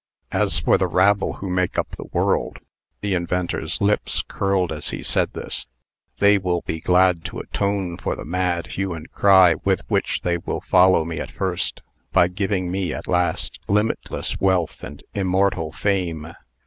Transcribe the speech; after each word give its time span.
As 0.31 0.57
for 0.57 0.79
the 0.79 0.87
rabble 0.87 1.33
who 1.33 1.49
make 1.51 1.77
up 1.77 1.91
the 1.95 2.05
world 2.11 2.57
(the 3.01 3.13
inventor's 3.13 3.79
lips 3.81 4.23
curled 4.27 4.71
as 4.71 4.89
he 4.89 5.03
said 5.03 5.33
this), 5.33 5.67
they 6.17 6.39
will 6.39 6.61
be 6.61 6.79
glad 6.79 7.23
to 7.25 7.37
atone 7.37 7.97
for 7.97 8.15
the 8.15 8.25
mad 8.25 8.65
hue 8.65 8.93
and 8.93 9.11
cry 9.11 9.53
with 9.63 9.83
which 9.89 10.21
they 10.23 10.39
will 10.39 10.61
follow 10.61 11.05
me 11.05 11.19
at 11.19 11.29
first, 11.29 11.83
by 12.11 12.27
giving 12.27 12.71
me, 12.71 12.91
at 12.91 13.07
last, 13.07 13.59
limitless 13.67 14.39
wealth 14.41 14.83
and 14.83 15.03
immortal 15.13 15.71
fame." 15.71 16.33